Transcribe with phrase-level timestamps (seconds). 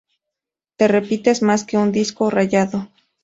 [0.77, 2.89] Te repites más que un disco rayado